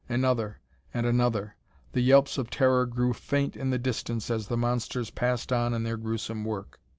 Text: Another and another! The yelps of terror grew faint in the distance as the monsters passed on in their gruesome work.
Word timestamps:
Another 0.09 0.57
and 0.95 1.05
another! 1.05 1.55
The 1.91 2.01
yelps 2.01 2.39
of 2.39 2.49
terror 2.49 2.87
grew 2.87 3.13
faint 3.13 3.55
in 3.55 3.69
the 3.69 3.77
distance 3.77 4.31
as 4.31 4.47
the 4.47 4.57
monsters 4.57 5.11
passed 5.11 5.53
on 5.53 5.75
in 5.75 5.83
their 5.83 5.95
gruesome 5.97 6.43
work. 6.43 6.79